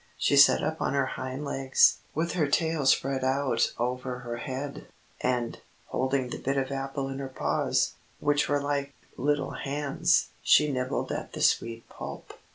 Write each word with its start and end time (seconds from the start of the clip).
She 0.17 0.35
sat 0.35 0.63
up 0.63 0.81
on 0.81 0.93
her 0.95 1.05
hind 1.05 1.45
legs, 1.45 1.97
with 2.15 2.31
her 2.31 2.47
tail 2.47 2.87
spread 2.87 3.23
out 3.23 3.71
over 3.77 4.17
her 4.21 4.37
head, 4.37 4.87
and, 5.21 5.59
holding 5.89 6.29
the 6.31 6.39
bit 6.39 6.57
of 6.57 6.71
apple 6.71 7.07
in 7.07 7.19
her 7.19 7.29
paws, 7.29 7.93
which 8.19 8.49
were 8.49 8.59
like 8.63 8.95
little 9.15 9.51
hands, 9.51 10.29
she 10.41 10.71
nibbled 10.71 11.11
at 11.11 11.33
the 11.33 11.41
sweet 11.43 11.87
pulp. 11.87 12.33